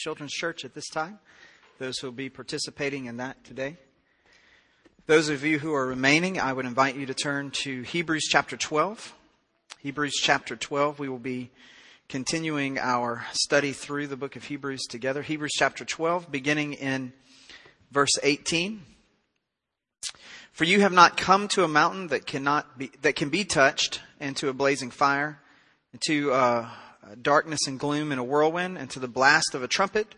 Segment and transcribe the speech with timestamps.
[0.00, 1.18] Children's Church at this time,
[1.78, 3.76] those who will be participating in that today.
[5.04, 8.56] Those of you who are remaining, I would invite you to turn to Hebrews chapter
[8.56, 9.14] 12.
[9.80, 11.50] Hebrews chapter 12, we will be
[12.08, 15.20] continuing our study through the book of Hebrews together.
[15.20, 17.12] Hebrews chapter 12, beginning in
[17.92, 18.80] verse 18.
[20.52, 24.00] For you have not come to a mountain that cannot be, that can be touched,
[24.18, 25.42] and to a blazing fire,
[25.92, 26.70] and to uh,
[27.02, 30.14] Uh, darkness and gloom and a whirlwind, and to the blast of a trumpet,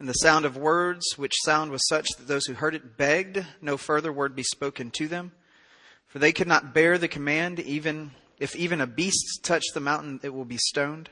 [0.00, 3.46] and the sound of words, which sound was such that those who heard it begged
[3.62, 5.32] no further word be spoken to them.
[6.06, 10.20] For they could not bear the command, even if even a beast touched the mountain,
[10.22, 11.10] it will be stoned.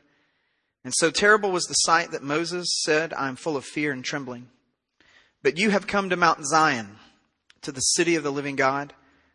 [0.83, 4.05] And so terrible was the sight that Moses said, I am full of fear and
[4.05, 4.49] trembling.
[5.43, 6.99] But you have come to Mount Zion,
[7.63, 8.93] to the city of the living God,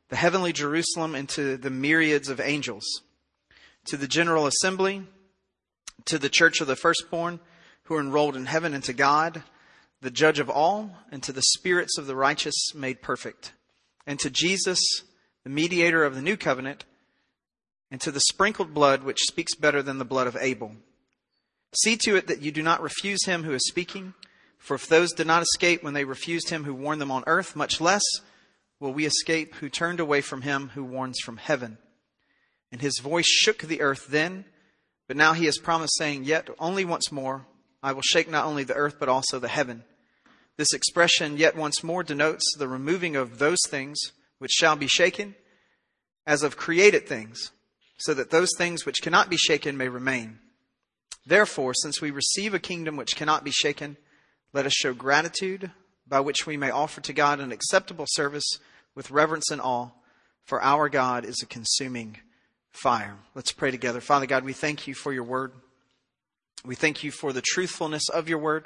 [0.09, 2.85] the heavenly Jerusalem, and to the myriads of angels,
[3.85, 5.03] to the general assembly,
[6.05, 7.39] to the church of the firstborn
[7.83, 9.43] who are enrolled in heaven, and to God,
[10.01, 13.53] the judge of all, and to the spirits of the righteous made perfect,
[14.05, 14.79] and to Jesus,
[15.43, 16.85] the mediator of the new covenant,
[17.91, 20.73] and to the sprinkled blood which speaks better than the blood of Abel.
[21.83, 24.13] See to it that you do not refuse him who is speaking,
[24.57, 27.55] for if those did not escape when they refused him who warned them on earth,
[27.55, 28.03] much less
[28.79, 31.77] will we escape who turned away from him who warns from heaven.
[32.71, 34.45] And his voice shook the earth then,
[35.09, 37.47] but now he has promised, saying, Yet only once more
[37.81, 39.83] I will shake not only the earth, but also the heaven.
[40.55, 43.99] This expression, yet once more, denotes the removing of those things
[44.37, 45.33] which shall be shaken,
[46.27, 47.49] as of created things,
[47.97, 50.37] so that those things which cannot be shaken may remain.
[51.25, 53.97] Therefore, since we receive a kingdom which cannot be shaken,
[54.53, 55.71] let us show gratitude
[56.07, 58.59] by which we may offer to God an acceptable service
[58.93, 59.89] with reverence and awe,
[60.43, 62.17] for our God is a consuming
[62.71, 63.15] fire.
[63.35, 64.01] Let's pray together.
[64.01, 65.51] Father God, we thank you for your word.
[66.65, 68.65] We thank you for the truthfulness of your word.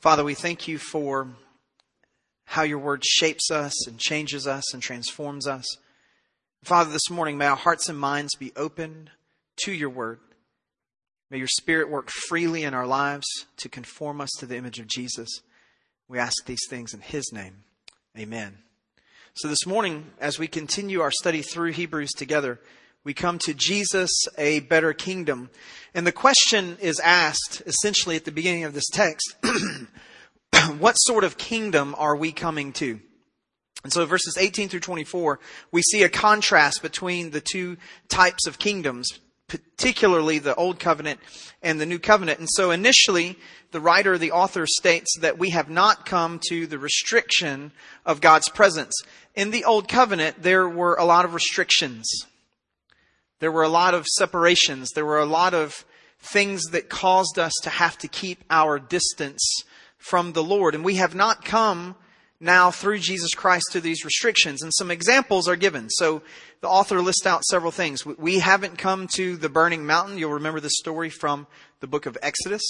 [0.00, 1.28] Father, we thank you for
[2.44, 5.64] how your word shapes us and changes us and transforms us.
[6.64, 9.10] Father, this morning, may our hearts and minds be open
[9.64, 10.20] to your word.
[11.30, 13.26] May your spirit work freely in our lives
[13.58, 15.28] to conform us to the image of Jesus.
[16.08, 17.62] We ask these things in his name.
[18.18, 18.58] Amen.
[19.34, 22.58] So this morning, as we continue our study through Hebrews together,
[23.02, 25.50] we come to Jesus, a better kingdom.
[25.94, 29.36] And the question is asked essentially at the beginning of this text
[30.78, 33.00] what sort of kingdom are we coming to?
[33.82, 35.40] And so verses 18 through 24,
[35.72, 37.78] we see a contrast between the two
[38.08, 39.08] types of kingdoms,
[39.48, 41.20] particularly the Old Covenant
[41.62, 42.38] and the New Covenant.
[42.38, 43.38] And so initially,
[43.70, 47.72] the writer, the author states that we have not come to the restriction
[48.04, 48.92] of God's presence.
[49.34, 52.26] In the Old Covenant, there were a lot of restrictions.
[53.40, 54.90] There were a lot of separations.
[54.94, 55.84] There were a lot of
[56.20, 59.64] things that caused us to have to keep our distance
[59.98, 60.74] from the Lord.
[60.74, 61.96] And we have not come
[62.38, 64.62] now through Jesus Christ to these restrictions.
[64.62, 65.90] And some examples are given.
[65.90, 66.22] So
[66.60, 68.04] the author lists out several things.
[68.04, 70.18] We haven't come to the burning mountain.
[70.18, 71.46] You'll remember the story from
[71.80, 72.62] the book of Exodus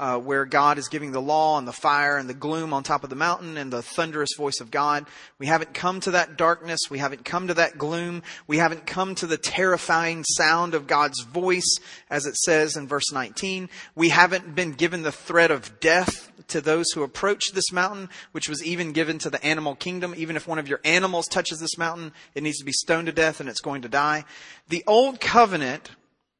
[0.00, 3.04] uh, where God is giving the law and the fire and the gloom on top
[3.04, 5.04] of the mountain and the thunderous voice of God.
[5.38, 6.80] We haven't come to that darkness.
[6.88, 8.22] We haven't come to that gloom.
[8.46, 11.76] We haven't come to the terrifying sound of God's voice,
[12.08, 13.68] as it says in verse 19.
[13.94, 18.48] We haven't been given the threat of death to those who approach this mountain, which
[18.48, 20.14] was even given to the animal kingdom.
[20.16, 23.12] Even if one of your animals touches this mountain, it needs to be stoned to
[23.12, 24.24] death and it's going to die.
[24.70, 25.90] The old covenant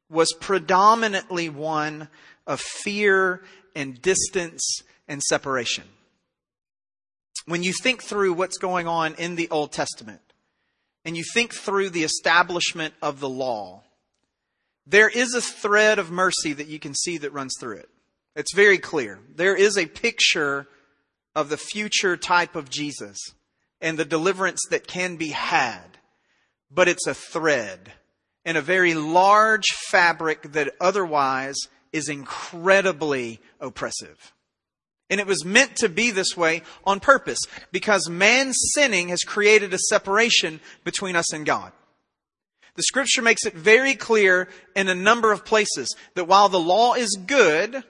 [0.09, 2.07] was predominantly one
[2.47, 3.41] of fear
[3.75, 5.83] and distance and separation.
[7.45, 10.21] When you think through what's going on in the Old Testament
[11.03, 13.83] and you think through the establishment of the law,
[14.85, 17.89] there is a thread of mercy that you can see that runs through it.
[18.35, 19.19] It's very clear.
[19.35, 20.67] There is a picture
[21.35, 23.17] of the future type of Jesus
[23.79, 25.97] and the deliverance that can be had,
[26.69, 27.91] but it's a thread
[28.45, 31.57] in a very large fabric that otherwise
[31.93, 34.33] is incredibly oppressive.
[35.09, 37.39] And it was meant to be this way on purpose
[37.71, 41.73] because man's sinning has created a separation between us and God.
[42.75, 46.93] The scripture makes it very clear in a number of places that while the law
[46.93, 47.83] is good,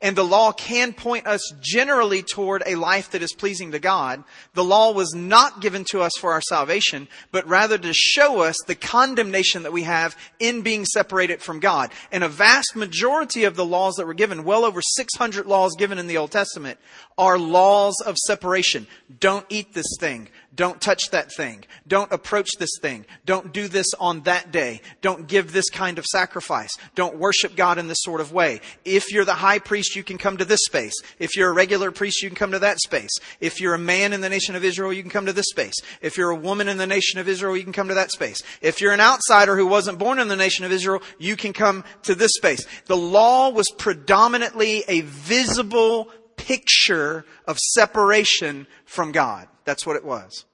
[0.00, 4.24] and the law can point us generally toward a life that is pleasing to God.
[4.54, 8.56] The law was not given to us for our salvation, but rather to show us
[8.66, 11.90] the condemnation that we have in being separated from God.
[12.12, 15.98] And a vast majority of the laws that were given, well over 600 laws given
[15.98, 16.78] in the Old Testament,
[17.16, 18.86] are laws of separation.
[19.20, 20.28] Don't eat this thing.
[20.56, 21.64] Don't touch that thing.
[21.86, 23.04] Don't approach this thing.
[23.26, 24.80] Don't do this on that day.
[25.02, 26.70] Don't give this kind of sacrifice.
[26.94, 28.62] Don't worship God in this sort of way.
[28.84, 30.94] If you're the high priest, you can come to this space.
[31.18, 33.10] If you're a regular priest, you can come to that space.
[33.38, 35.74] If you're a man in the nation of Israel, you can come to this space.
[36.00, 38.42] If you're a woman in the nation of Israel, you can come to that space.
[38.62, 41.84] If you're an outsider who wasn't born in the nation of Israel, you can come
[42.04, 42.66] to this space.
[42.86, 49.48] The law was predominantly a visible picture of separation from God.
[49.66, 50.46] That's what it was.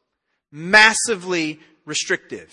[0.51, 2.53] Massively restrictive.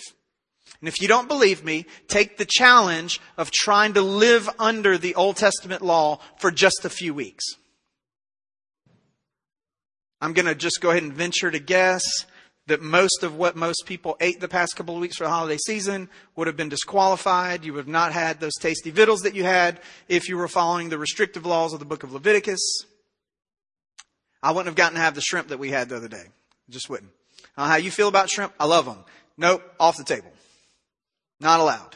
[0.80, 5.16] And if you don't believe me, take the challenge of trying to live under the
[5.16, 7.44] Old Testament law for just a few weeks.
[10.22, 12.04] I'm going to just go ahead and venture to guess
[12.68, 15.58] that most of what most people ate the past couple of weeks for the holiday
[15.66, 17.66] season would have been disqualified.
[17.66, 20.90] You would have not had those tasty victuals that you had if you were following
[20.90, 22.86] the restrictive laws of the book of Leviticus.
[24.44, 26.28] I wouldn't have gotten to have the shrimp that we had the other day.
[26.70, 27.12] Just wouldn't.
[27.58, 28.54] I how you feel about shrimp.
[28.60, 29.04] I love them.
[29.38, 30.32] Nope, off the table.
[31.40, 31.96] Not allowed.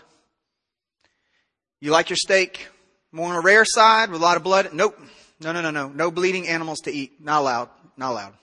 [1.80, 2.70] You like your steak
[3.12, 4.70] more on a rare side with a lot of blood?
[4.74, 4.98] Nope.
[5.42, 5.90] No, no, no, no.
[5.90, 7.22] No bleeding animals to eat.
[7.22, 7.70] Not allowed.
[7.98, 8.34] Not allowed.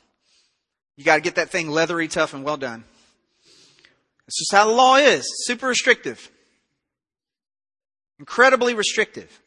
[0.96, 2.84] You got to get that thing leathery, tough, and well done.
[4.26, 5.24] It's just how the law is.
[5.46, 6.30] Super restrictive.
[8.18, 9.40] Incredibly restrictive.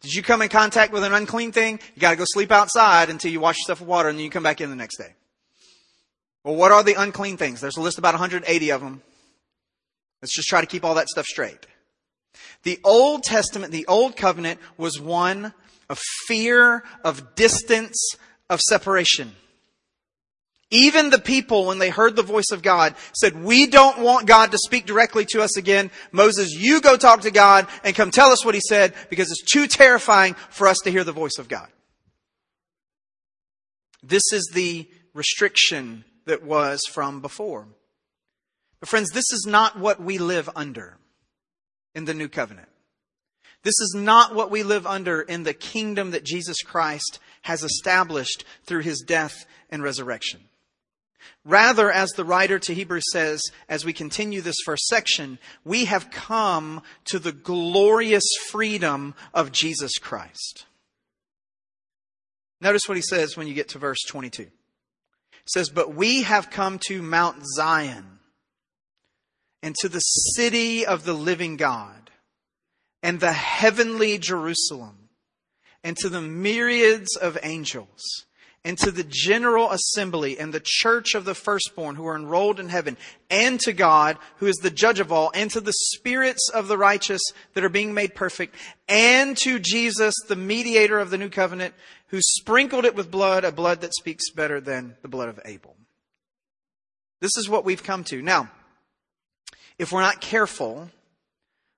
[0.00, 1.78] Did you come in contact with an unclean thing?
[1.94, 4.42] You gotta go sleep outside until you wash yourself with water and then you come
[4.42, 5.14] back in the next day.
[6.44, 7.60] Well, what are the unclean things?
[7.60, 9.02] There's a list about 180 of them.
[10.20, 11.66] Let's just try to keep all that stuff straight.
[12.62, 15.52] The Old Testament, the Old Covenant was one
[15.88, 18.14] of fear, of distance,
[18.48, 19.32] of separation.
[20.70, 24.52] Even the people, when they heard the voice of God, said, we don't want God
[24.52, 25.90] to speak directly to us again.
[26.12, 29.44] Moses, you go talk to God and come tell us what he said because it's
[29.44, 31.68] too terrifying for us to hear the voice of God.
[34.02, 37.66] This is the restriction that was from before.
[38.80, 40.98] But friends, this is not what we live under
[41.94, 42.68] in the new covenant.
[43.62, 48.44] This is not what we live under in the kingdom that Jesus Christ has established
[48.64, 50.40] through his death and resurrection.
[51.44, 56.10] Rather, as the writer to Hebrews says, as we continue this first section, we have
[56.10, 60.66] come to the glorious freedom of Jesus Christ.
[62.60, 64.48] Notice what he says when you get to verse 22.
[65.46, 68.18] Says, But we have come to Mount Zion
[69.62, 72.10] and to the city of the living God
[73.02, 75.08] and the heavenly Jerusalem
[75.84, 78.26] and to the myriads of angels
[78.64, 82.68] and to the general assembly and the church of the firstborn who are enrolled in
[82.68, 82.96] heaven,
[83.28, 86.78] and to God, who is the judge of all, and to the spirits of the
[86.78, 87.20] righteous
[87.54, 88.54] that are being made perfect,
[88.88, 91.74] and to Jesus, the mediator of the new covenant,
[92.08, 95.74] who sprinkled it with blood, a blood that speaks better than the blood of Abel.
[97.20, 98.22] This is what we've come to.
[98.22, 98.50] Now,
[99.78, 100.90] if we're not careful,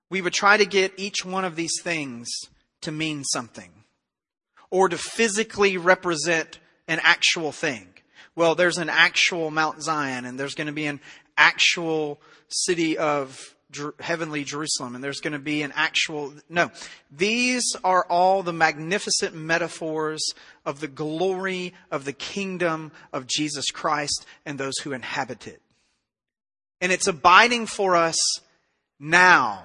[0.09, 2.27] we would try to get each one of these things
[2.81, 3.71] to mean something
[4.69, 7.87] or to physically represent an actual thing.
[8.35, 10.99] Well, there's an actual Mount Zion and there's going to be an
[11.37, 13.55] actual city of
[13.99, 16.71] heavenly Jerusalem and there's going to be an actual, no.
[17.11, 20.23] These are all the magnificent metaphors
[20.65, 25.61] of the glory of the kingdom of Jesus Christ and those who inhabit it.
[26.81, 28.17] And it's abiding for us
[28.99, 29.63] now.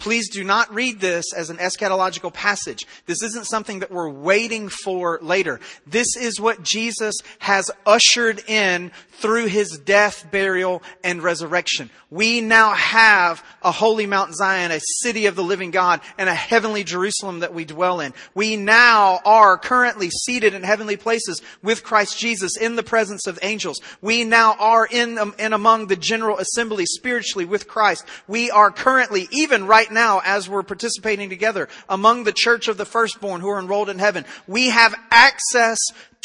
[0.00, 2.86] Please do not read this as an eschatological passage.
[3.06, 5.60] This isn't something that we're waiting for later.
[5.86, 8.90] This is what Jesus has ushered in
[9.20, 11.90] through his death, burial, and resurrection.
[12.10, 16.34] We now have a holy Mount Zion, a city of the living God, and a
[16.34, 18.14] heavenly Jerusalem that we dwell in.
[18.34, 23.38] We now are currently seated in heavenly places with Christ Jesus in the presence of
[23.42, 23.80] angels.
[24.00, 28.04] We now are in um, and among the general assembly spiritually with Christ.
[28.26, 32.76] We are currently, even right right now as we're participating together among the church of
[32.76, 34.24] the firstborn who are enrolled in heaven.
[34.46, 35.78] We have access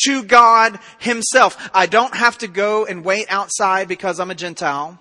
[0.06, 1.70] to God Himself.
[1.74, 5.00] I don't have to go and wait outside because I'm a Gentile.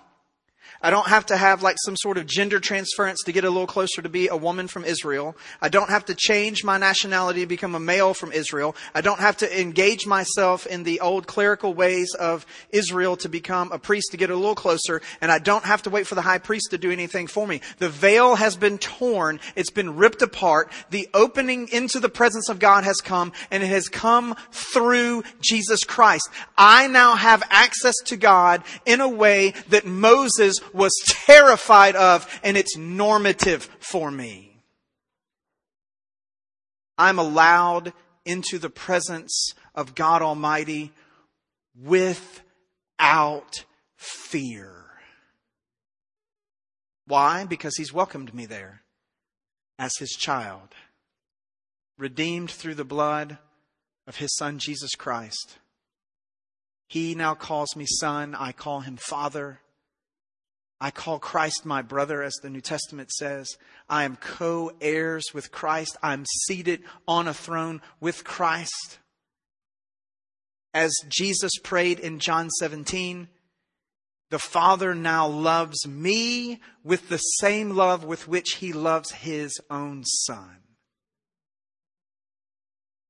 [0.85, 3.65] I don't have to have like some sort of gender transference to get a little
[3.65, 5.35] closer to be a woman from Israel.
[5.59, 8.75] I don't have to change my nationality to become a male from Israel.
[8.93, 13.71] I don't have to engage myself in the old clerical ways of Israel to become
[13.71, 15.01] a priest to get a little closer.
[15.21, 17.61] And I don't have to wait for the high priest to do anything for me.
[17.79, 19.39] The veil has been torn.
[19.55, 20.71] It's been ripped apart.
[20.91, 25.83] The opening into the presence of God has come and it has come through Jesus
[25.83, 26.29] Christ.
[26.55, 32.57] I now have access to God in a way that Moses was terrified of, and
[32.57, 34.61] it's normative for me.
[36.97, 37.93] I'm allowed
[38.25, 40.91] into the presence of God Almighty
[41.77, 42.41] with
[42.97, 43.65] without
[43.97, 44.71] fear.
[47.07, 47.45] Why?
[47.45, 48.81] Because he's welcomed me there
[49.77, 50.69] as his child,
[51.97, 53.37] redeemed through the blood
[54.07, 55.57] of his son Jesus Christ.
[56.87, 58.35] He now calls me son.
[58.35, 59.59] I call him father.
[60.79, 63.57] I call Christ my brother, as the New Testament says.
[63.89, 65.97] I am co heirs with Christ.
[66.03, 68.99] I'm seated on a throne with Christ.
[70.73, 73.29] As Jesus prayed in John 17,
[74.29, 80.03] the Father now loves me with the same love with which he loves his own
[80.03, 80.57] Son.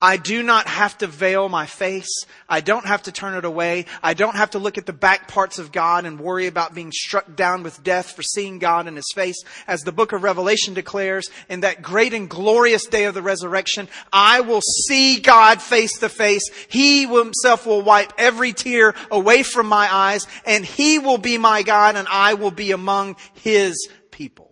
[0.02, 2.26] I do not have to veil my face.
[2.50, 3.86] I don't have to turn it away.
[4.04, 6.92] I don't have to look at the back parts of God and worry about being
[6.92, 9.42] struck down with death for seeing God in His face.
[9.68, 13.88] As the book of Revelation declares, in that great and glorious day of the resurrection,
[14.12, 16.44] I will see God face to face.
[16.68, 21.64] He himself will wipe every tear away from my eyes and He will be my
[21.64, 24.52] God and I will be among His people.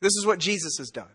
[0.00, 1.08] This is what Jesus has done.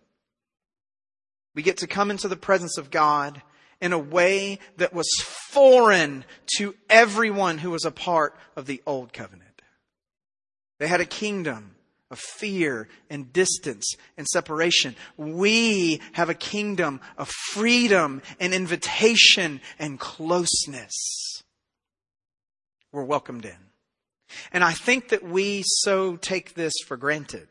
[1.56, 3.42] We get to come into the presence of God
[3.82, 5.10] in a way that was
[5.50, 6.26] foreign
[6.58, 9.62] to everyone who was a part of the old covenant.
[10.80, 11.76] They had a kingdom
[12.12, 13.86] of fear and distance
[14.18, 14.96] and separation.
[15.18, 21.44] We have a kingdom of freedom and invitation and closeness.
[22.92, 23.58] We're welcomed in.
[24.52, 27.48] And I think that we so take this for granted.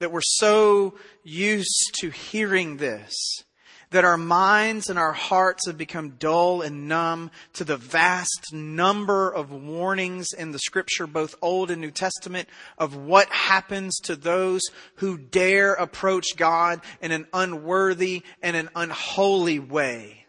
[0.00, 3.44] That we're so used to hearing this
[3.90, 9.30] that our minds and our hearts have become dull and numb to the vast number
[9.30, 14.62] of warnings in the scripture, both Old and New Testament, of what happens to those
[14.96, 20.26] who dare approach God in an unworthy and an unholy way.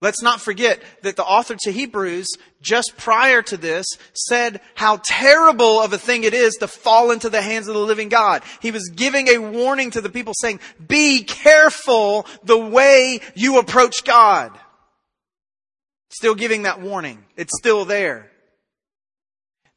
[0.00, 2.28] Let's not forget that the author to Hebrews,
[2.60, 7.28] just prior to this, said how terrible of a thing it is to fall into
[7.28, 8.42] the hands of the living God.
[8.62, 14.04] He was giving a warning to the people saying, be careful the way you approach
[14.04, 14.56] God.
[16.10, 17.24] Still giving that warning.
[17.36, 18.30] It's still there.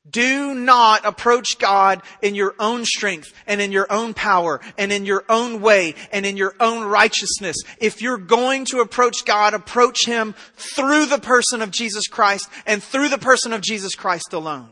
[0.10, 5.06] Do not approach God in your own strength and in your own power and in
[5.06, 7.58] your own way and in your own righteousness.
[7.80, 12.82] If you're going to approach God, approach Him through the person of Jesus Christ and
[12.82, 14.70] through the person of Jesus Christ alone.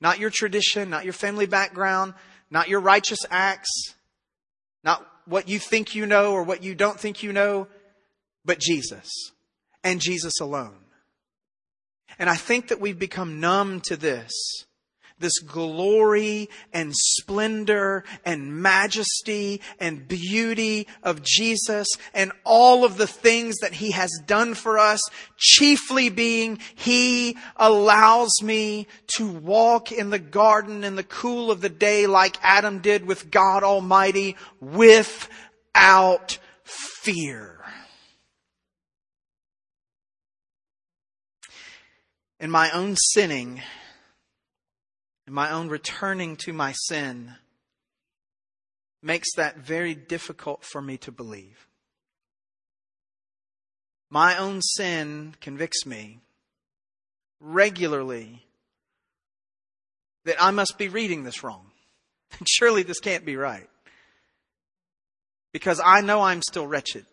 [0.00, 2.14] Not your tradition, not your family background,
[2.50, 3.94] not your righteous acts,
[4.82, 7.66] not what you think you know or what you don't think you know,
[8.44, 9.10] but Jesus
[9.84, 10.85] and Jesus alone.
[12.18, 14.32] And I think that we've become numb to this.
[15.18, 23.56] This glory and splendor and majesty and beauty of Jesus and all of the things
[23.62, 25.00] that He has done for us,
[25.38, 31.70] chiefly being He allows me to walk in the garden in the cool of the
[31.70, 37.56] day like Adam did with God Almighty without fear.
[42.38, 43.62] In my own sinning,
[45.26, 47.34] in my own returning to my sin,
[49.02, 51.66] makes that very difficult for me to believe.
[54.10, 56.20] My own sin convicts me
[57.40, 58.44] regularly
[60.24, 61.70] that I must be reading this wrong.
[62.46, 63.68] Surely this can't be right.
[65.52, 67.06] Because I know I'm still wretched.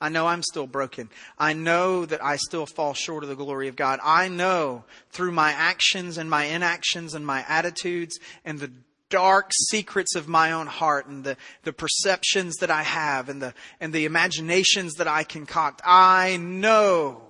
[0.00, 1.08] I know I'm still broken.
[1.38, 4.00] I know that I still fall short of the glory of God.
[4.02, 8.72] I know through my actions and my inactions and my attitudes and the
[9.08, 13.54] dark secrets of my own heart and the, the perceptions that I have and the,
[13.80, 15.80] and the imaginations that I concoct.
[15.84, 17.22] I know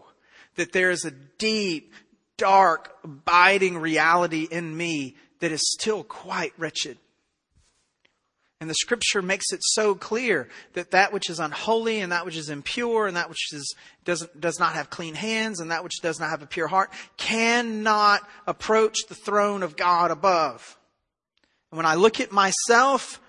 [0.57, 1.93] that there is a deep,
[2.39, 6.97] dark, abiding reality in me that is still quite wretched.
[8.65, 12.39] And the scripture makes it so clear that that which is unholy and that which
[12.39, 16.01] is impure and that which is, does, does not have clean hands and that which
[16.01, 20.79] does not have a pure heart cannot approach the throne of God above.
[21.71, 23.21] And when I look at myself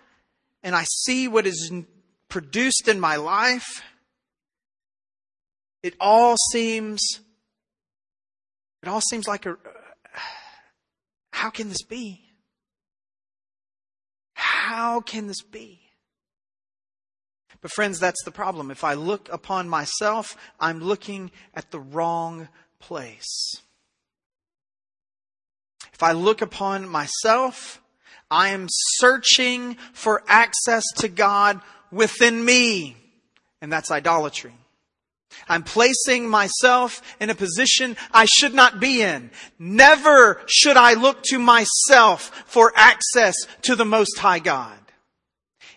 [0.64, 1.70] and I see what is
[2.30, 3.84] produced in my life,
[5.84, 7.02] it all seems,
[8.82, 9.58] it all seems like a,
[11.34, 12.25] how can this be?
[14.66, 15.80] How can this be?
[17.62, 18.72] But friends, that's the problem.
[18.72, 22.48] If I look upon myself, I'm looking at the wrong
[22.80, 23.62] place.
[25.94, 27.80] If I look upon myself,
[28.32, 32.98] I am searching for access to God within me.
[33.62, 34.56] And that's idolatry.
[35.48, 39.32] I'm placing myself in a position I should not be in.
[39.60, 44.78] Never should I look to myself for access to the Most High God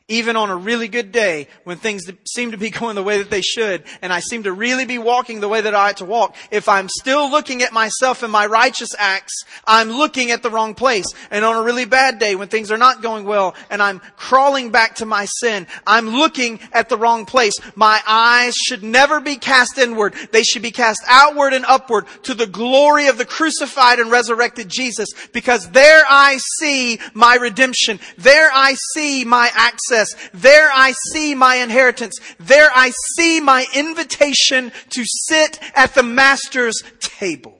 [0.09, 3.31] even on a really good day when things seem to be going the way that
[3.31, 6.05] they should and I seem to really be walking the way that I ought to
[6.05, 10.51] walk, if I'm still looking at myself and my righteous acts, I'm looking at the
[10.51, 11.07] wrong place.
[11.31, 14.71] And on a really bad day when things are not going well and I'm crawling
[14.71, 17.55] back to my sin, I'm looking at the wrong place.
[17.75, 20.15] My eyes should never be cast inward.
[20.33, 24.69] They should be cast outward and upward to the glory of the crucified and resurrected
[24.69, 28.01] Jesus because there I see my redemption.
[28.17, 29.98] There I see my access
[30.33, 32.19] There I see my inheritance.
[32.39, 37.58] There I see my invitation to sit at the master's table.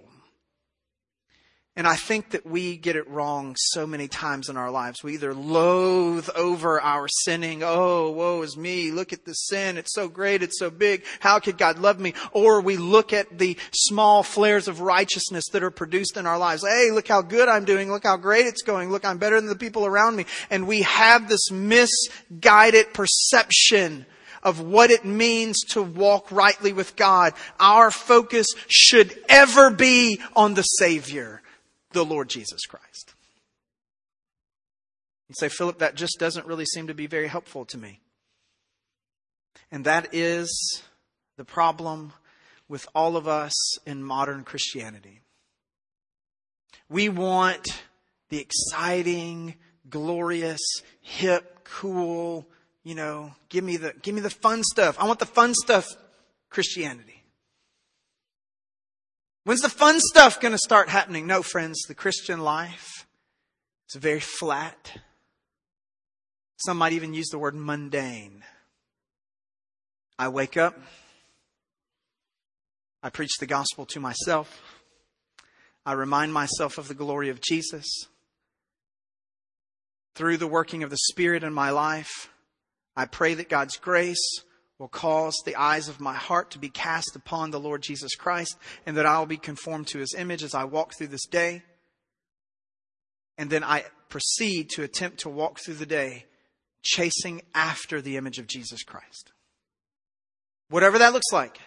[1.79, 5.05] And I think that we get it wrong so many times in our lives.
[5.05, 7.63] We either loathe over our sinning.
[7.63, 8.91] Oh, woe is me.
[8.91, 9.79] Look at the sin.
[9.79, 10.43] It's so great.
[10.43, 11.05] It's so big.
[11.21, 12.15] How could God love me?
[12.33, 16.67] Or we look at the small flares of righteousness that are produced in our lives.
[16.67, 17.93] Hey, look how good I'm doing.
[17.93, 18.91] Look how great it's going.
[18.91, 20.27] Look, I'm better than the people around me.
[20.51, 24.05] And we have this misguided perception
[24.43, 27.35] of what it means to walk rightly with God.
[27.61, 31.41] Our focus should ever be on the Savior
[31.93, 33.15] the Lord Jesus Christ.
[35.29, 38.01] And say, Phillip, that just doesn't really seem to be very helpful to me.
[39.71, 40.83] And that is
[41.37, 42.13] the problem
[42.69, 45.21] with all of us in modern Christianity.
[46.89, 47.67] We want
[48.31, 49.55] the exciting,
[49.89, 50.61] glorious,
[51.01, 52.47] hip, cool,
[52.83, 54.97] you know, give me the, give me the fun stuff.
[54.99, 55.87] I want the fun stuff
[56.49, 57.18] Christianity.
[59.49, 61.27] When's the fun stuff going to start happening?
[61.27, 63.07] No, friends, the Christian life
[63.89, 65.01] is very flat.
[66.59, 68.45] Some might even use the word mundane.
[70.19, 70.79] I wake up.
[73.03, 74.83] I preach the gospel to myself.
[75.87, 77.87] I remind myself of the glory of Jesus.
[80.15, 82.29] Through the working of the Spirit in my life,
[82.95, 84.43] I pray that God's grace
[84.79, 88.57] will cause the eyes of my heart to be cast upon the Lord Jesus Christ
[88.87, 91.63] and that I will be conformed to his image as I walk through this day.
[93.37, 96.27] And then I proceed to attempt to walk through the day
[96.83, 99.33] chasing after the image of Jesus Christ.
[100.71, 101.59] Whatever that looks like.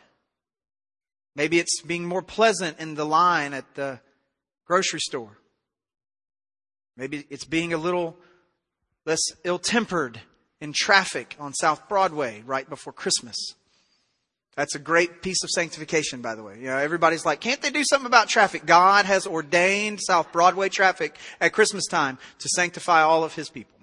[1.35, 3.99] Maybe it's being more pleasant in the line at the
[4.65, 5.37] grocery store.
[6.97, 8.17] Maybe it's being a little
[9.05, 10.21] less ill tempered
[10.61, 13.35] in traffic on South Broadway right before Christmas.
[14.55, 16.57] That's a great piece of sanctification, by the way.
[16.59, 18.65] You know, everybody's like, can't they do something about traffic?
[18.65, 23.77] God has ordained South Broadway traffic at Christmas time to sanctify all of His people.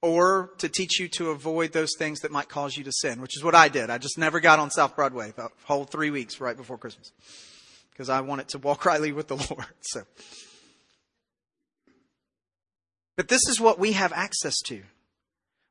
[0.00, 3.36] Or to teach you to avoid those things that might cause you to sin, which
[3.36, 3.90] is what I did.
[3.90, 7.10] I just never got on South Broadway the whole three weeks right before Christmas.
[7.90, 9.66] Because I wanted to walk rightly with the Lord.
[9.80, 10.02] So.
[13.18, 14.80] But this is what we have access to.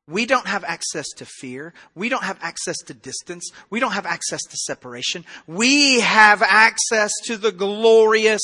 [0.06, 1.72] We don't have access to fear.
[1.94, 3.50] We don't have access to distance.
[3.70, 5.24] We don't have access to separation.
[5.46, 8.42] We have access to the glorious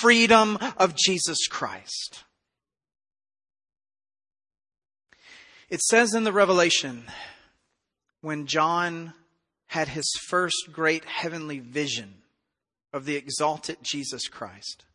[0.00, 2.24] freedom of Jesus Christ.
[5.68, 7.04] It says in the Revelation,
[8.22, 9.12] when John
[9.66, 12.22] had his first great heavenly vision
[12.94, 14.85] of the exalted Jesus Christ,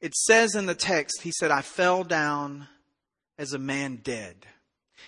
[0.00, 2.68] it says in the text, he said, I fell down
[3.38, 4.46] as a man dead.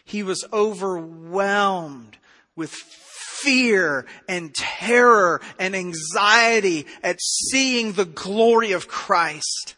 [0.04, 2.18] He was overwhelmed
[2.56, 9.76] with fear and terror and anxiety at seeing the glory of Christ.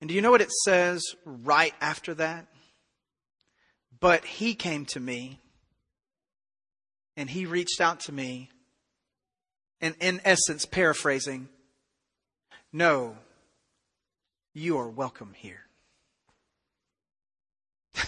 [0.00, 2.46] And do you know what it says right after that?
[3.98, 5.40] But he came to me
[7.16, 8.50] and he reached out to me
[9.80, 11.48] and in essence, paraphrasing,
[12.76, 13.16] no,
[14.52, 15.64] you are welcome here.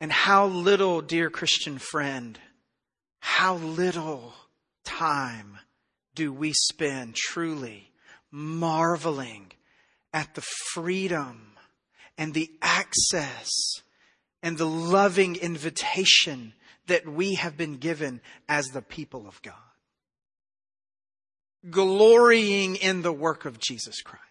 [0.00, 2.40] and how little, dear Christian friend,
[3.20, 4.34] how little
[4.84, 5.58] time
[6.16, 7.92] do we spend truly
[8.32, 9.52] marveling
[10.12, 11.52] at the freedom
[12.18, 13.48] and the access
[14.42, 16.52] and the loving invitation
[16.88, 19.54] that we have been given as the people of God
[21.70, 24.22] glorying in the work of Jesus Christ.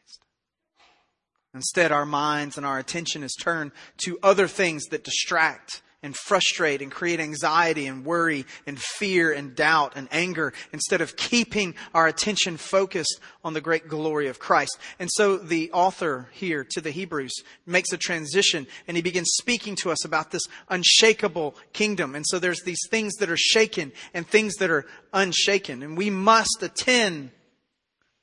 [1.54, 3.72] Instead, our minds and our attention is turned
[4.04, 9.56] to other things that distract and frustrate and create anxiety and worry and fear and
[9.56, 14.78] doubt and anger instead of keeping our attention focused on the great glory of Christ.
[15.00, 17.34] And so the author here to the Hebrews
[17.66, 22.16] makes a transition and he begins speaking to us about this unshakable kingdom.
[22.16, 25.84] And so there's these things that are shaken and things that are unshaken.
[25.84, 27.32] And we must attend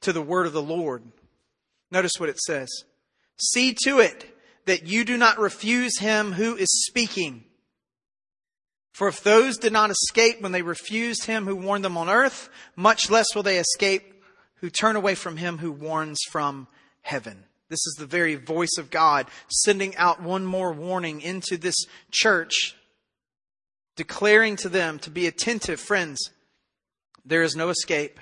[0.03, 1.03] to the word of the Lord.
[1.91, 2.69] Notice what it says.
[3.37, 4.29] See to it
[4.67, 7.45] that you do not refuse him who is speaking.
[8.93, 12.51] For if those did not escape when they refused him who warned them on earth,
[12.77, 14.23] much less will they escape
[14.57, 16.69] who turn away from him who warns from
[17.01, 17.45] heaven.
[17.69, 22.77] This is the very voice of God sending out one more warning into this church,
[23.97, 26.31] declaring to them to be attentive, friends.
[27.25, 28.21] There is no escape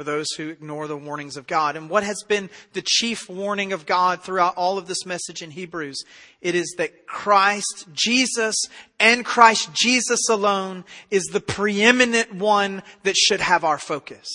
[0.00, 1.76] for those who ignore the warnings of God.
[1.76, 5.50] And what has been the chief warning of God throughout all of this message in
[5.50, 6.04] Hebrews?
[6.40, 8.56] It is that Christ Jesus
[8.98, 14.26] and Christ Jesus alone is the preeminent one that should have our focus.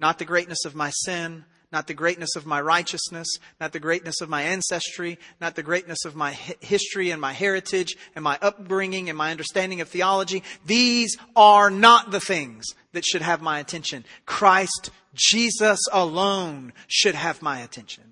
[0.00, 3.26] Not the greatness of my sin, not the greatness of my righteousness,
[3.60, 7.96] not the greatness of my ancestry, not the greatness of my history and my heritage
[8.14, 10.42] and my upbringing and my understanding of theology.
[10.64, 14.04] These are not the things that should have my attention.
[14.26, 18.04] Christ Jesus alone should have my attention.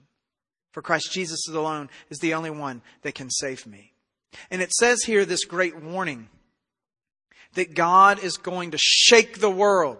[0.73, 3.93] For Christ Jesus alone is the only one that can save me.
[4.51, 6.29] And it says here this great warning
[7.55, 9.99] that God is going to shake the world.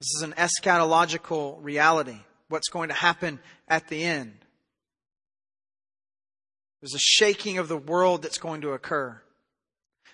[0.00, 2.18] This is an eschatological reality
[2.52, 4.34] what's going to happen at the end.
[6.80, 9.20] There's a shaking of the world that's going to occur.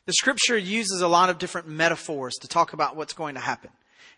[0.07, 3.71] The scripture uses a lot of different metaphors to talk about what's going to happen.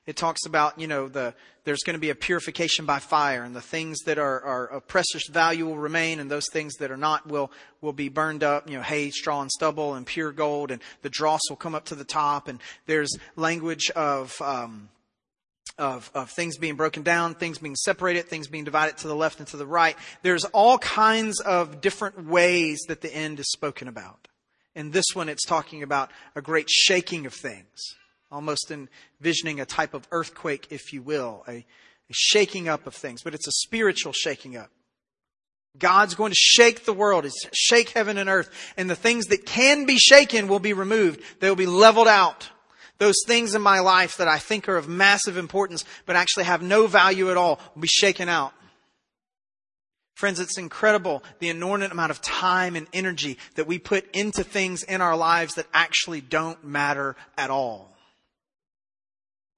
[0.06, 3.54] It talks about, you know, the, there's going to be a purification by fire and
[3.54, 6.96] the things that are, are of precious value will remain and those things that are
[6.96, 10.70] not will, will be burned up, you know, hay, straw, and stubble and pure gold
[10.70, 14.88] and the dross will come up to the top and there's language of, um,
[15.80, 19.38] of, of things being broken down, things being separated, things being divided to the left
[19.38, 19.96] and to the right.
[20.22, 24.28] There's all kinds of different ways that the end is spoken about.
[24.74, 27.96] In this one, it's talking about a great shaking of things,
[28.30, 31.64] almost envisioning a type of earthquake, if you will, a, a
[32.10, 34.70] shaking up of things, but it's a spiritual shaking up.
[35.78, 39.86] God's going to shake the world, shake heaven and earth, and the things that can
[39.86, 41.20] be shaken will be removed.
[41.40, 42.50] They will be leveled out
[43.00, 46.62] those things in my life that I think are of massive importance, but actually have
[46.62, 48.52] no value at all, will be shaken out.
[50.14, 54.82] Friends, it's incredible the inordinate amount of time and energy that we put into things
[54.82, 57.96] in our lives that actually don't matter at all.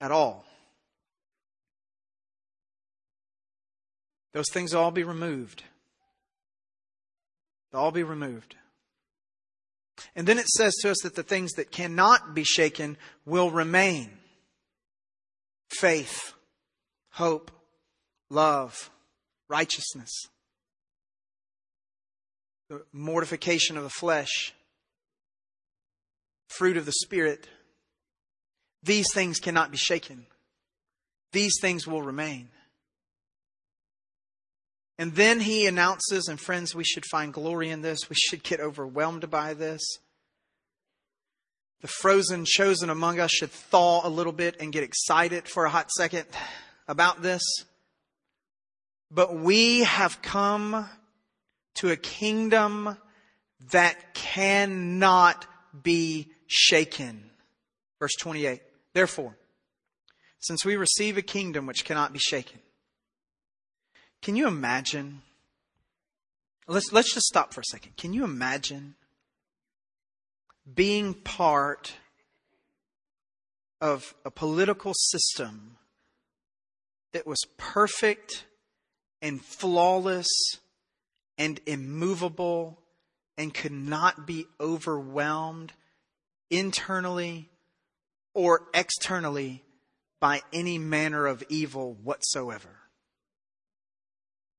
[0.01, 0.45] At all.
[4.35, 5.65] Those things all be removed.
[7.73, 8.55] They'll all be removed.
[10.15, 14.11] And then it says to us that the things that cannot be shaken will remain
[15.71, 16.35] faith,
[17.11, 17.51] hope,
[18.31, 18.91] love,
[19.49, 20.11] righteousness,
[22.69, 24.53] the mortification of the flesh,
[26.49, 27.49] fruit of the Spirit.
[28.83, 30.27] These things cannot be shaken.
[31.33, 32.49] These things will remain.
[35.03, 38.09] And then he announces, and friends, we should find glory in this.
[38.09, 39.83] We should get overwhelmed by this.
[41.81, 45.71] The frozen chosen among us should thaw a little bit and get excited for a
[45.71, 46.27] hot second
[46.87, 47.43] about this.
[49.11, 50.89] But we have come
[51.79, 52.97] to a kingdom
[53.73, 55.47] that cannot
[55.83, 57.29] be shaken.
[57.99, 58.63] Verse 28.
[58.93, 59.37] Therefore,
[60.39, 62.61] since we receive a kingdom which cannot be shaken,
[64.23, 65.23] can you imagine?
[66.67, 67.97] Let's, let's just stop for a second.
[67.97, 68.95] Can you imagine
[70.73, 71.95] being part
[73.81, 75.77] of a political system
[77.13, 78.47] that was perfect
[79.21, 80.29] and flawless
[81.37, 82.79] and immovable
[83.37, 85.73] and could not be overwhelmed
[86.51, 87.49] internally
[88.35, 89.63] or externally
[90.21, 92.82] by any manner of evil whatsoever.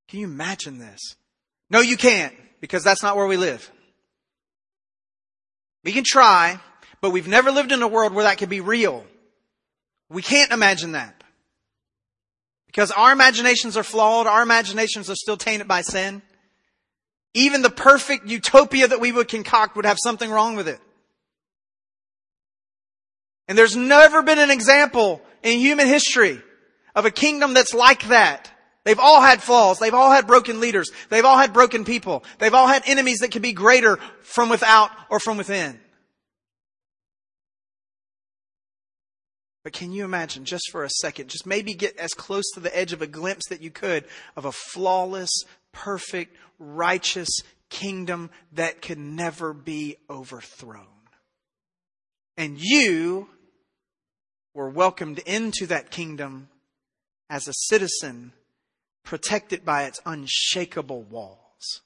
[0.08, 1.16] Can you imagine this?
[1.70, 3.72] No, you can't, because that's not where we live.
[5.84, 6.60] We can try,
[7.02, 9.06] but we've never lived in a world where that could be real.
[10.10, 11.24] We can't imagine that.
[12.68, 16.22] Because our imaginations are flawed, our imaginations are still tainted by sin.
[17.34, 20.80] Even the perfect utopia that we would concoct would have something wrong with it.
[23.48, 26.42] And there's never been an example in human history
[26.96, 28.50] of a kingdom that's like that
[28.86, 29.80] They've all had flaws.
[29.80, 30.91] They've all had broken leaders.
[31.10, 32.24] They've all had broken people.
[32.39, 35.80] They've all had enemies that can be greater from without or from within.
[39.63, 42.78] But can you imagine, just for a second, just maybe get as close to the
[42.78, 44.04] edge of a glimpse that you could
[44.36, 45.32] of a flawless,
[45.72, 47.30] perfect, righteous
[47.69, 50.88] kingdom that could never be overthrown?
[52.36, 53.30] And you
[54.54, 56.50] were welcomed into that kingdom
[57.30, 58.34] as a citizen
[59.04, 61.82] protected by its unshakable walls.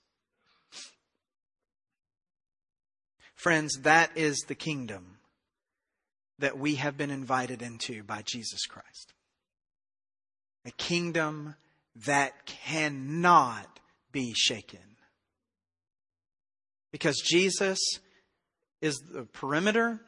[3.36, 5.18] Friends, that is the kingdom
[6.40, 9.14] that we have been invited into by Jesus Christ.
[10.66, 11.56] A kingdom
[12.06, 13.80] that cannot
[14.12, 14.80] be shaken.
[16.92, 17.80] Because Jesus
[18.82, 20.00] is the perimeter,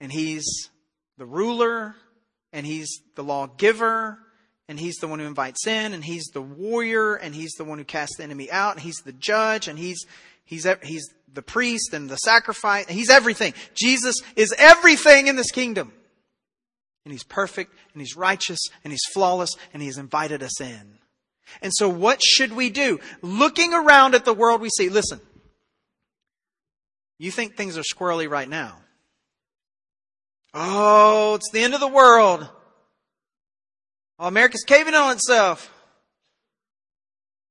[0.00, 0.70] and He's
[1.16, 1.94] the ruler,
[2.52, 4.18] and He's the lawgiver,
[4.68, 7.78] and he's the one who invites in, and he's the warrior, and he's the one
[7.78, 10.04] who casts the enemy out, and he's the judge, and he's
[10.44, 12.86] he's he's the priest and the sacrifice.
[12.86, 13.54] And he's everything.
[13.74, 15.92] Jesus is everything in this kingdom.
[17.04, 20.98] And he's perfect, and he's righteous, and he's flawless, and he's invited us in.
[21.62, 23.00] And so what should we do?
[23.22, 25.20] Looking around at the world we see, listen,
[27.18, 28.76] you think things are squirrely right now.
[30.52, 32.48] Oh, it's the end of the world.
[34.18, 35.72] Oh, America's caving on itself.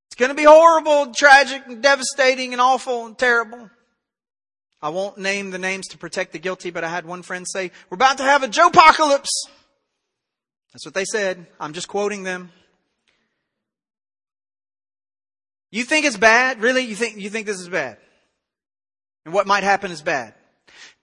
[0.07, 3.69] It's going to be horrible, tragic, and devastating, and awful, and terrible.
[4.81, 7.71] I won't name the names to protect the guilty, but I had one friend say,
[7.89, 9.47] we're about to have a Joe apocalypse.
[10.73, 11.47] That's what they said.
[11.59, 12.51] I'm just quoting them.
[15.71, 16.61] You think it's bad?
[16.61, 16.83] Really?
[16.83, 17.97] You think, you think this is bad?
[19.25, 20.33] And what might happen is bad.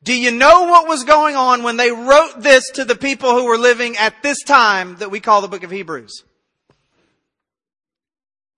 [0.04, 3.46] Do you know what was going on when they wrote this to the people who
[3.46, 6.24] were living at this time that we call the book of Hebrews?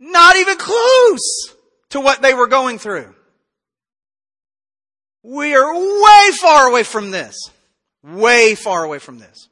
[0.00, 1.54] Not even close
[1.90, 3.14] to what they were going through.
[5.22, 7.37] We are way far away from this.
[8.02, 9.48] Way far away from this.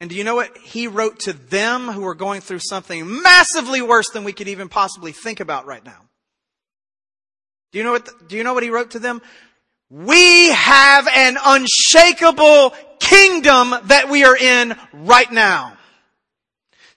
[0.00, 3.80] And do you know what he wrote to them who were going through something massively
[3.80, 6.05] worse than we could even possibly think about right now?
[7.72, 9.20] Do you know what, do you know what he wrote to them?
[9.90, 15.76] We have an unshakable kingdom that we are in right now.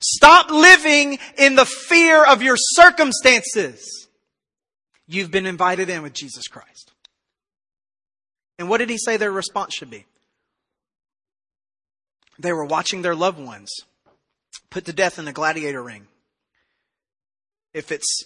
[0.02, 4.08] Stop living in the fear of your circumstances.
[5.08, 6.92] You've been invited in with Jesus Christ.
[8.58, 10.06] And what did he say their response should be?
[12.38, 13.70] They were watching their loved ones
[14.70, 16.08] put to death in a gladiator ring.
[17.74, 18.24] If it's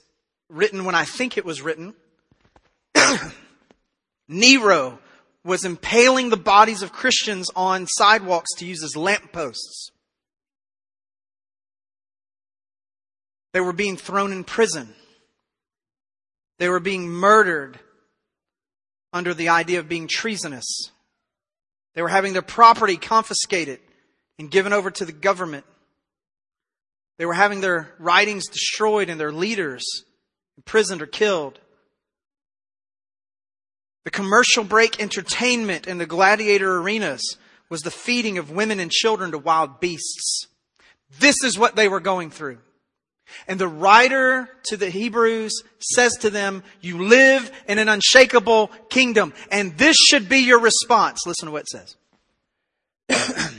[0.49, 1.95] written when I think it was written,
[4.27, 4.99] Nero
[5.43, 9.91] was impaling the bodies of Christians on sidewalks to use as lampposts.
[13.53, 14.93] They were being thrown in prison.
[16.59, 17.79] They were being murdered
[19.11, 20.65] under the idea of being treasonous.
[21.93, 23.79] They were having their property confiscated
[24.39, 25.65] and given over to the government.
[27.19, 29.83] They were having their writings destroyed and their leaders
[30.57, 31.59] imprisoned or killed.
[34.03, 37.37] The commercial break entertainment in the gladiator arenas
[37.69, 40.47] was the feeding of women and children to wild beasts.
[41.19, 42.59] This is what they were going through.
[43.47, 49.33] And the writer to the Hebrews says to them, you live in an unshakable kingdom.
[49.51, 51.25] And this should be your response.
[51.25, 51.95] Listen to what it says.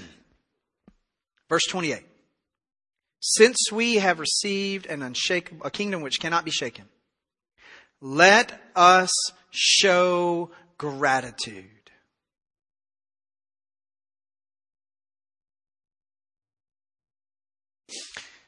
[1.49, 2.03] Verse 28.
[3.21, 6.85] Since we have received an unshakable, a kingdom which cannot be shaken,
[8.01, 9.11] let us
[9.55, 11.71] show gratitude.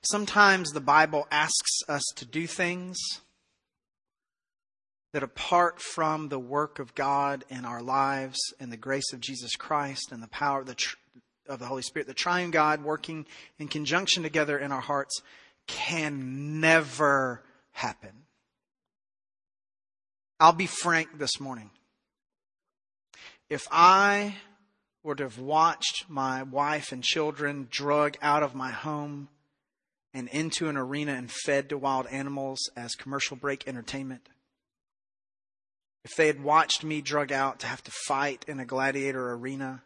[0.03, 2.97] Sometimes the Bible asks us to do things
[5.13, 9.57] that apart from the work of God in our lives and the grace of Jesus
[9.57, 10.97] Christ and the power of the, tr-
[11.49, 13.27] of the Holy Spirit, the triune God working
[13.59, 15.23] in conjunction together in our hearts
[15.67, 17.43] can never
[17.73, 18.26] happen.
[20.39, 21.71] I'll be frank this morning.
[23.49, 24.37] If I
[25.03, 29.29] were to have watched my wife and children drug out of my home
[30.13, 34.29] and into an arena and fed to wild animals as commercial break entertainment,
[36.05, 39.83] if they had watched me drug out to have to fight in a gladiator arena,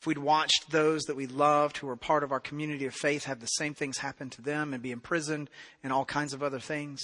[0.00, 3.24] if we'd watched those that we loved who were part of our community of faith
[3.24, 5.50] have the same things happen to them and be imprisoned
[5.82, 7.02] and all kinds of other things,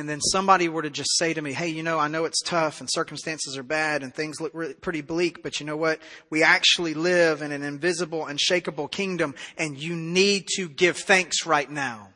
[0.00, 2.40] and then somebody were to just say to me, hey, you know, I know it's
[2.40, 6.00] tough and circumstances are bad and things look really, pretty bleak, but you know what?
[6.30, 11.70] We actually live in an invisible, unshakable kingdom and you need to give thanks right
[11.70, 12.08] now.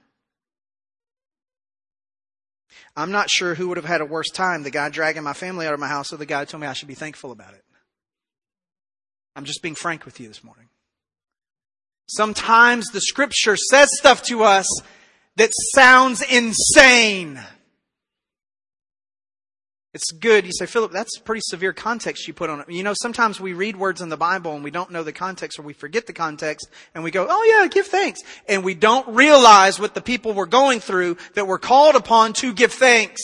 [2.96, 5.66] I'm not sure who would have had a worse time, the guy dragging my family
[5.66, 7.52] out of my house or the guy who told me I should be thankful about
[7.52, 7.64] it.
[9.36, 10.70] I'm just being frank with you this morning.
[12.06, 14.66] Sometimes the scripture says stuff to us
[15.36, 17.40] that sounds insane.
[19.94, 20.44] It's good.
[20.44, 22.68] You say, Phillip, that's pretty severe context you put on it.
[22.68, 25.56] You know, sometimes we read words in the Bible and we don't know the context
[25.56, 28.20] or we forget the context and we go, oh yeah, give thanks.
[28.48, 32.52] And we don't realize what the people were going through that were called upon to
[32.52, 33.22] give thanks.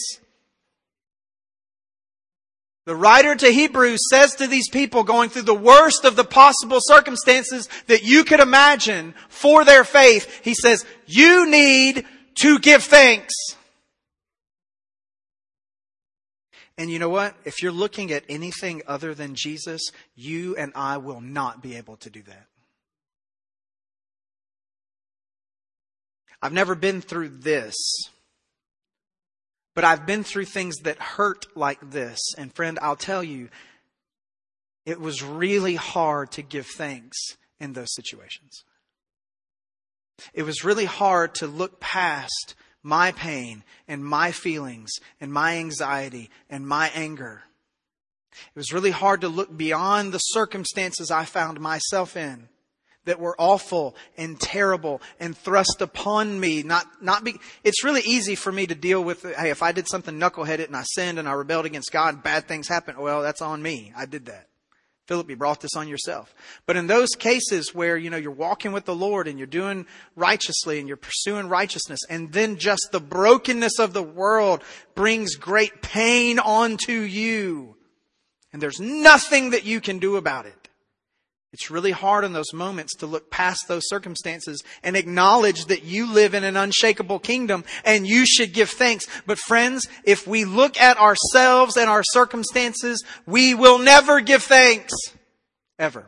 [2.87, 6.79] The writer to Hebrews says to these people going through the worst of the possible
[6.81, 12.07] circumstances that you could imagine for their faith, he says, you need
[12.37, 13.35] to give thanks.
[16.81, 17.35] And you know what?
[17.45, 19.83] If you're looking at anything other than Jesus,
[20.17, 22.47] you and I will not be able to do that.
[26.41, 27.75] I've never been through this,
[29.75, 32.19] but I've been through things that hurt like this.
[32.39, 33.51] And friend, I'll tell you,
[34.87, 37.19] it was really hard to give thanks
[37.61, 38.65] in those situations.
[40.33, 44.91] It was really hard to look past my pain and my feelings
[45.21, 47.43] and my anxiety and my anger.
[48.33, 52.49] It was really hard to look beyond the circumstances I found myself in
[53.05, 56.63] that were awful and terrible and thrust upon me.
[56.63, 59.89] Not, not be, it's really easy for me to deal with, hey, if I did
[59.89, 63.01] something knuckleheaded and I sinned and I rebelled against God, bad things happen.
[63.01, 63.93] Well, that's on me.
[63.97, 64.50] I did that.
[65.11, 66.33] Phillip, you brought this on yourself.
[66.67, 69.87] But in those cases where, you know, you're walking with the Lord and you're doing
[70.15, 74.63] righteously and you're pursuing righteousness, and then just the brokenness of the world
[74.95, 77.75] brings great pain onto you,
[78.53, 80.60] and there's nothing that you can do about it.
[81.53, 86.13] It's really hard in those moments to look past those circumstances and acknowledge that you
[86.13, 89.07] live in an unshakable kingdom and you should give thanks.
[89.27, 94.93] But friends, if we look at ourselves and our circumstances, we will never give thanks.
[95.77, 96.07] Ever.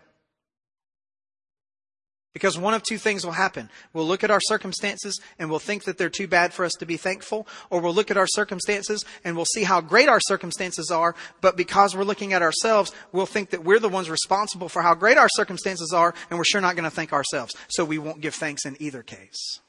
[2.32, 3.68] Because one of two things will happen.
[3.92, 6.86] We'll look at our circumstances and we'll think that they're too bad for us to
[6.86, 10.90] be thankful, or we'll look at our circumstances and we'll see how great our circumstances
[10.90, 14.80] are, but because we're looking at ourselves, we'll think that we're the ones responsible for
[14.80, 17.54] how great our circumstances are, and we're sure not going to thank ourselves.
[17.68, 19.60] So we won't give thanks in either case.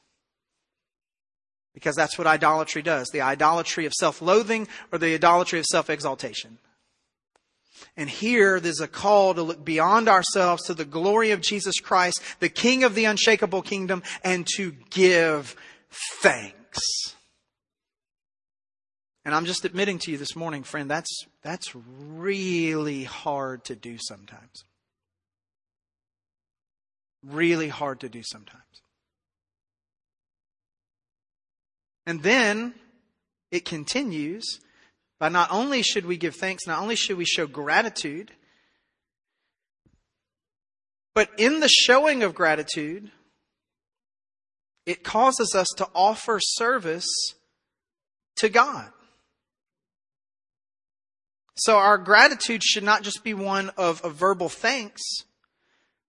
[1.74, 3.08] Because that's what idolatry does.
[3.08, 6.58] The idolatry of self-loathing or the idolatry of self-exaltation.
[7.96, 12.22] And here there's a call to look beyond ourselves to the glory of Jesus Christ,
[12.40, 15.56] the King of the unshakable kingdom, and to give
[16.20, 17.14] thanks.
[19.24, 23.96] And I'm just admitting to you this morning, friend, that's, that's really hard to do
[23.98, 24.64] sometimes.
[27.22, 28.62] Really hard to do sometimes.
[32.06, 32.74] And then
[33.50, 34.60] it continues
[35.18, 38.32] but not only should we give thanks, not only should we show gratitude,
[41.14, 43.10] but in the showing of gratitude,
[44.86, 47.06] it causes us to offer service
[48.36, 48.90] to God.
[51.56, 55.02] So our gratitude should not just be one of, verbal thanks,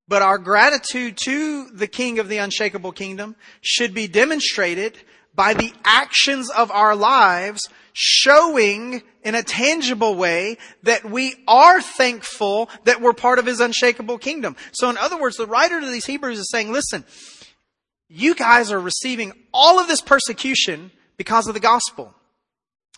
[0.08, 4.98] but our gratitude to the King of the unshakable kingdom should be demonstrated
[5.36, 7.62] by the actions of our lives
[7.98, 14.18] showing in a tangible way that we are thankful that we're part of his unshakable
[14.18, 14.58] kingdom.
[14.74, 17.06] So in other words, the writer to these Hebrews is saying, listen,
[18.10, 22.14] you guys are receiving all of this persecution because of the gospel.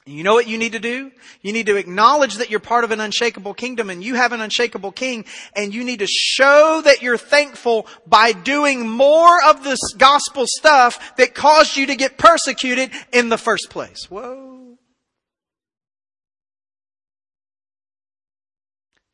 [0.08, 1.12] You know what you need to do?
[1.42, 4.42] You need to acknowledge that you're part of an unshakable kingdom and you have an
[4.42, 9.80] unshakable king and you need to show that you're thankful by doing more of this
[9.98, 14.10] gospel stuff that caused you to get persecuted in the first place.
[14.10, 14.57] Whoa.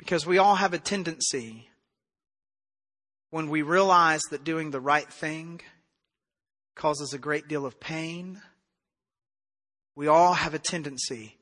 [0.04, 1.70] Because we all have a tendency
[3.30, 5.62] when we realize that doing the right thing
[6.76, 8.42] causes a great deal of pain
[9.96, 11.38] we all have a tendency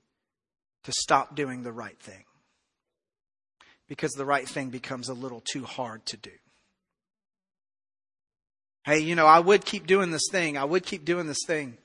[0.83, 2.25] to stop doing the right thing
[3.87, 6.31] because the right thing becomes a little too hard to do.
[8.83, 10.55] Hey, you know, I would keep doing this thing.
[10.55, 11.77] I would keep doing this thing.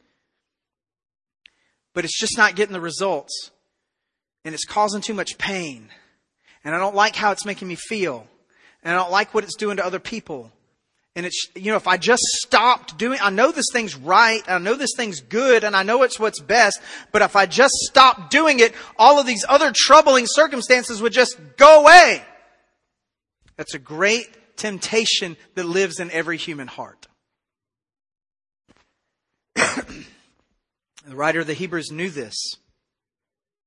[1.94, 3.50] But it's just not getting the results.
[4.44, 5.88] And it's causing too much pain.
[6.67, 8.27] And I don't like how it's making me feel.
[8.83, 10.50] And I don't like what it's doing to other people.
[11.14, 14.58] And it's, you know, if I just stopped doing, I know this thing's right, I
[14.58, 16.81] know this thing's good, and I know it's what's best,
[17.12, 21.38] but if I just stopped doing it, all of these other troubling circumstances would just
[21.56, 22.25] go away.
[23.56, 27.06] That's a great temptation that lives in every human heart.
[29.54, 30.04] the
[31.10, 32.56] writer of the Hebrews knew this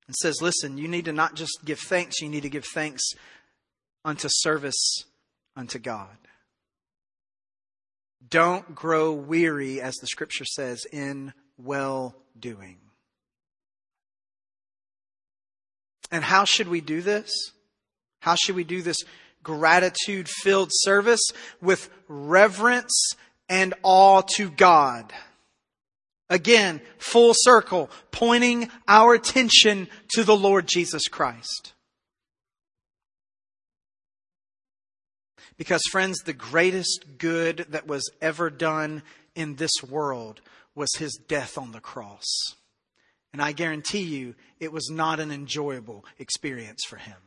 [0.10, 3.12] and says, listen, you need to not just give thanks, you need to give thanks
[4.04, 5.04] unto service
[5.56, 6.18] unto God.
[8.28, 12.80] Don't grow weary, as the scripture says, in well doing.
[16.12, 17.30] And how should we do this?
[18.20, 18.98] How should we do this
[19.44, 21.22] gratitude filled service?
[21.62, 23.12] With reverence
[23.48, 25.14] and awe to God.
[26.30, 31.74] Again, full circle, pointing our attention to the Lord Jesus Christ.
[35.58, 39.04] Because, friends, the greatest good that was ever done
[39.36, 40.42] in this world
[40.76, 42.26] was his death on the cross.
[43.34, 47.18] And I guarantee you, it was not an enjoyable experience for him.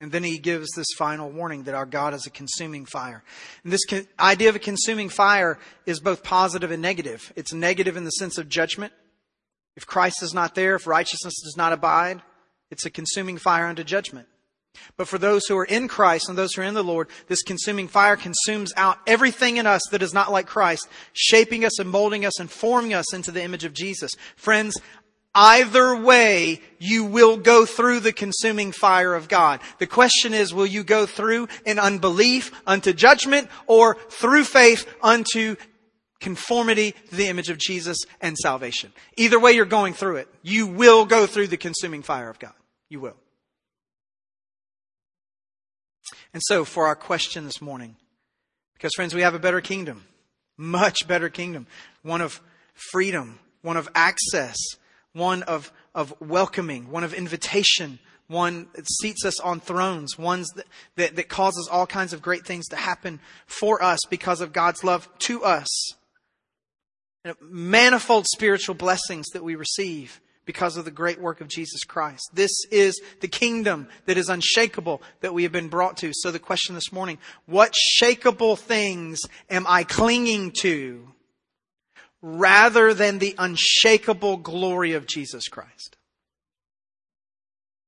[0.00, 3.24] And then he gives this final warning that our God is a consuming fire.
[3.64, 3.80] And this
[4.20, 7.32] idea of a consuming fire is both positive and negative.
[7.34, 8.92] It's negative in the sense of judgment.
[9.74, 12.20] If Christ is not there, if righteousness does not abide,
[12.70, 14.28] it's a consuming fire unto judgment.
[14.98, 17.42] But for those who are in Christ and those who are in the Lord, this
[17.42, 21.88] consuming fire consumes out everything in us that is not like Christ, shaping us and
[21.88, 24.12] molding us and forming us into the image of Jesus.
[24.36, 24.78] Friends,
[25.36, 29.60] either way, you will go through the consuming fire of God.
[29.78, 35.56] The question is, will you go through in unbelief unto judgment or through faith unto
[36.18, 38.92] conformity to the image of Jesus and salvation?
[39.16, 42.54] Either way you're going through it, you will go through the consuming fire of God.
[42.88, 43.16] You will.
[46.32, 47.96] And so, for our question this morning,
[48.74, 50.04] because friends, we have a better kingdom,
[50.56, 51.66] much better kingdom,
[52.02, 52.40] one of
[52.90, 54.56] freedom, one of access,
[55.16, 57.98] one of, of welcoming, one of invitation,
[58.28, 62.44] one that seats us on thrones, one that, that, that causes all kinds of great
[62.44, 65.94] things to happen for us because of God's love to us.
[67.40, 72.30] Manifold spiritual blessings that we receive because of the great work of Jesus Christ.
[72.34, 76.12] This is the kingdom that is unshakable that we have been brought to.
[76.14, 81.08] So the question this morning, what shakable things am I clinging to
[82.28, 85.96] rather than the unshakable glory of Jesus Christ?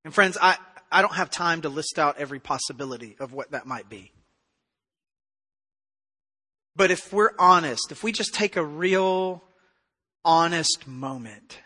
[0.05, 0.57] And friends, I,
[0.93, 4.13] I don't have time to list out every possibility of what that might be.
[6.77, 9.43] But if we're honest, if we just take a real
[10.25, 11.59] honest moment,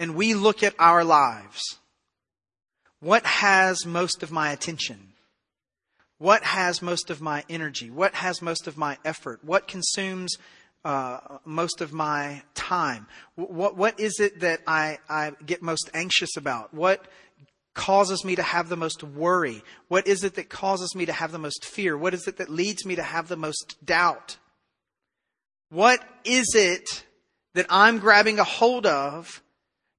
[0.00, 1.78] and we look at our lives,
[2.98, 5.12] what has most of my attention?
[6.18, 7.88] What has most of my energy?
[7.88, 9.44] What has most of my effort?
[9.44, 10.36] What consumes
[10.84, 13.06] uh, most of my time?
[13.34, 16.72] What, what is it that I, I get most anxious about?
[16.72, 17.06] What
[17.74, 19.62] causes me to have the most worry?
[19.88, 21.96] What is it that causes me to have the most fear?
[21.96, 24.38] What is it that leads me to have the most doubt?
[25.70, 27.04] What is it
[27.54, 29.42] that I'm grabbing a hold of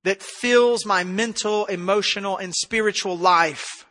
[0.04, 3.86] that fills my mental, emotional, and spiritual life.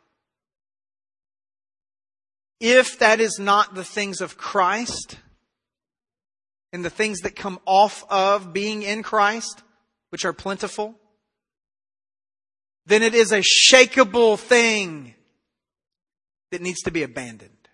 [2.61, 5.18] If that is not the things of Christ
[6.72, 9.62] and the things that come off of being in Christ,
[10.10, 10.94] which are plentiful,
[12.86, 15.14] then it is a shakable thing
[16.50, 17.68] that needs to be abandoned,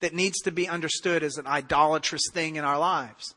[0.00, 3.34] that needs to be understood as an idolatrous thing in our lives.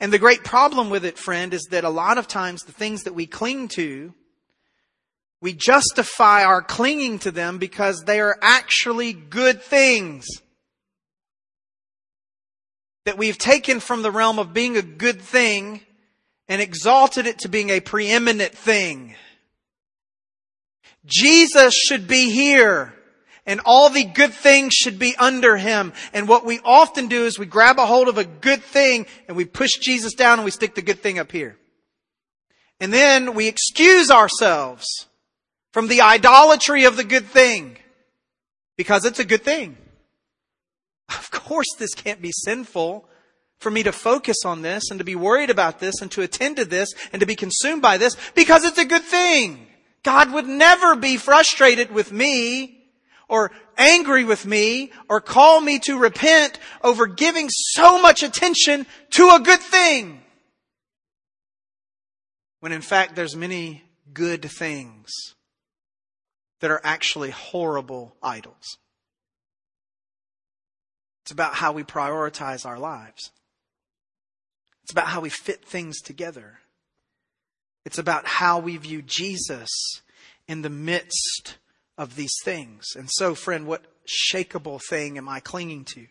[0.00, 3.04] And the great problem with it, friend, is that a lot of times the things
[3.04, 4.12] that we cling to,
[5.40, 10.26] we justify our clinging to them because they are actually good things.
[13.04, 15.80] That we've taken from the realm of being a good thing
[16.48, 19.14] and exalted it to being a preeminent thing.
[21.06, 22.94] Jesus should be here
[23.46, 25.92] and all the good things should be under him.
[26.12, 29.36] And what we often do is we grab a hold of a good thing and
[29.36, 31.56] we push Jesus down and we stick the good thing up here.
[32.80, 34.86] And then we excuse ourselves
[35.72, 37.76] from the idolatry of the good thing
[38.76, 39.76] because it's a good thing.
[41.44, 43.06] Of course, this can't be sinful
[43.58, 46.56] for me to focus on this and to be worried about this and to attend
[46.56, 49.66] to this and to be consumed by this because it's a good thing.
[50.02, 52.82] God would never be frustrated with me
[53.28, 59.28] or angry with me or call me to repent over giving so much attention to
[59.28, 60.22] a good thing.
[62.60, 63.84] When in fact there's many
[64.14, 65.12] good things
[66.60, 68.78] that are actually horrible idols.
[71.24, 73.30] It's about how we prioritize our lives.
[74.82, 76.58] It's about how we fit things together.
[77.86, 79.70] It's about how we view Jesus
[80.46, 81.56] in the midst
[81.96, 82.84] of these things.
[82.94, 86.08] And so, friend, what shakable thing am I clinging to?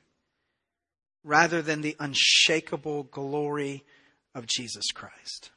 [1.24, 3.84] Rather than the unshakable glory
[4.34, 5.52] of Jesus Christ.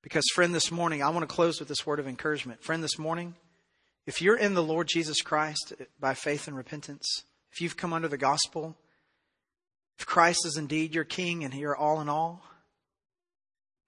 [0.00, 2.62] Because, friend, this morning, I want to close with this word of encouragement.
[2.62, 3.34] Friend, this morning,
[4.06, 8.08] if you're in the Lord Jesus Christ by faith and repentance, if you've come under
[8.08, 8.76] the gospel,
[9.98, 12.44] if Christ is indeed your king and you're all in all,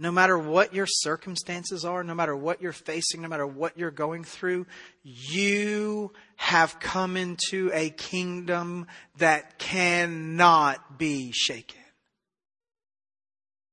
[0.01, 3.91] no matter what your circumstances are, no matter what you're facing, no matter what you're
[3.91, 4.67] going through,
[5.03, 8.87] you have come into a kingdom
[9.19, 11.83] that cannot be shaken.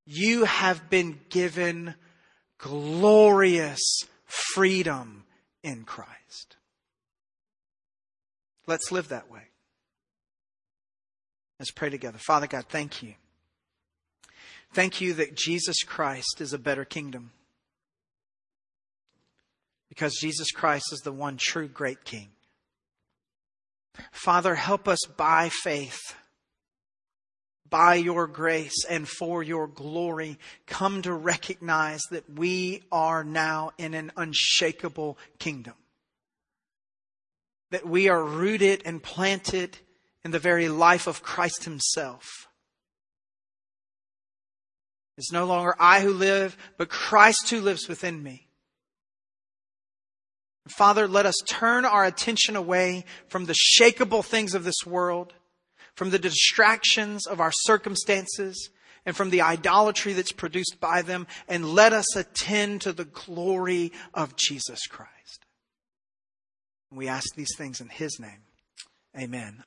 [0.06, 1.96] You have been given
[2.58, 5.24] glorious freedom
[5.64, 6.58] in Christ.
[8.68, 9.44] Let's live that way.
[11.60, 12.20] Let's pray together.
[12.20, 13.16] Father God, thank you.
[14.74, 17.32] Thank you that Jesus Christ is a better kingdom.
[19.90, 22.30] Because Jesus Christ is the one true great King.
[24.12, 26.16] Father, help us by faith,
[27.68, 30.38] by your grace and for your glory,
[30.68, 35.74] come to recognize that we are now in an unshakable kingdom.
[37.72, 39.80] That we are rooted and planted
[40.24, 42.48] in the very life of Christ Himself.
[45.18, 48.48] It's no longer I who live, but Christ who lives within me.
[50.68, 55.34] Father, let us turn our attention away from the shakable things of this world,
[55.96, 58.70] from the distractions of our circumstances,
[59.06, 63.94] and from the idolatry that's produced by them, and let us attend to the glory
[64.14, 65.46] of Jesus Christ.
[66.92, 68.44] We ask these things in His name.
[69.18, 69.64] Amen.